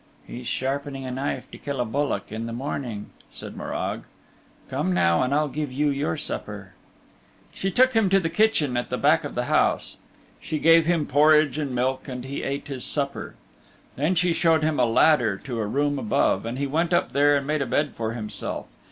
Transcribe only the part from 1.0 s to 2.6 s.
a knife to kill a bullock in the